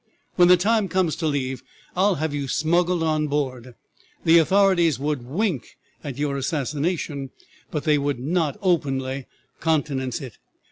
[0.35, 1.61] When the time comes to leave
[1.95, 3.75] I will have you smuggled on board.
[4.25, 7.29] The authorities would wink at your assassination,
[7.69, 9.27] but they would not openly
[9.59, 10.39] countenance it."